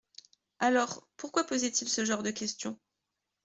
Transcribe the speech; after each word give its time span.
Alors, 0.57 1.07
pourquoi 1.15 1.43
posait-il 1.43 1.87
ce 1.87 2.05
genre 2.05 2.23
de 2.23 2.31
questions? 2.31 2.79